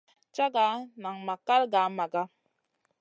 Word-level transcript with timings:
Caga 0.35 0.67
nan 1.01 1.15
ma 1.25 1.35
kal 1.47 1.63
gah 1.73 1.89
Maga. 1.97 2.23